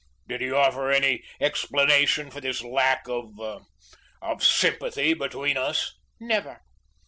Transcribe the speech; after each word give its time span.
Did 0.27 0.41
he 0.41 0.51
offer 0.51 0.89
any 0.89 1.23
explanation 1.39 2.31
for 2.31 2.41
this 2.41 2.63
lack 2.63 3.07
of 3.07 3.39
of 4.19 4.43
sympathy 4.43 5.13
between 5.13 5.57
us?" 5.57 5.93
"Never. 6.19 6.59